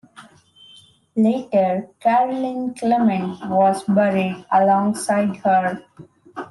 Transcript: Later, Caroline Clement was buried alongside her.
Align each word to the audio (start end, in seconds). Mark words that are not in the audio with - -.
Later, 1.15 1.87
Caroline 1.99 2.73
Clement 2.73 3.37
was 3.51 3.83
buried 3.83 4.43
alongside 4.51 5.35
her. 5.45 5.85